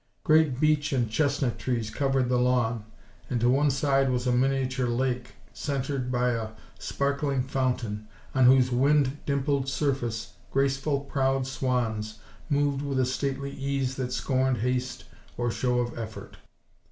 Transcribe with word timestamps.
Great 0.23 0.59
beech 0.59 0.91
and 0.93 1.11
chestnut 1.11 1.59
trees 1.59 1.91
covered 1.91 2.27
the 2.27 2.39
lawn, 2.39 2.85
and 3.29 3.39
to 3.39 3.47
one 3.47 3.69
side 3.69 4.09
was 4.09 4.25
a 4.25 4.31
miniature 4.31 4.87
lake, 4.87 5.33
centered 5.53 6.11
by 6.11 6.31
a 6.31 6.47
sparkling 6.79 7.43
fountain, 7.43 8.07
on 8.33 8.45
whose 8.45 8.71
wind 8.71 9.19
dimpled 9.27 9.69
surface 9.69 10.33
graceful, 10.49 11.01
proud 11.01 11.45
swans 11.45 12.17
moved 12.49 12.81
with 12.81 12.99
a 12.99 13.05
stately 13.05 13.51
ease 13.51 13.93
that 13.93 14.11
scorned 14.11 14.57
haste 14.57 15.03
or 15.37 15.51
show 15.51 15.77
of 15.79 15.95
effort. 15.95 16.37